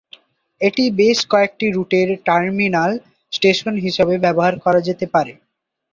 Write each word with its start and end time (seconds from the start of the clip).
এটি 0.61 0.83
বেশ 0.99 1.19
কয়েকটি 1.31 1.65
রুটের 1.69 2.09
টার্মিনাল 2.27 2.91
স্টেশন 3.33 3.73
হিসাবে 3.85 4.15
ব্যবহার 4.25 4.53
করা 4.63 4.79
যেতে 4.87 5.05
পারে। 5.13 5.33